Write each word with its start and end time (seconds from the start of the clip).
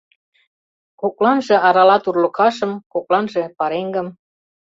Кокланже 0.99 1.55
аралат 1.67 2.03
урлыкашым, 2.09 2.71
кокланже— 2.93 3.43
пареҥгым. 3.57 4.07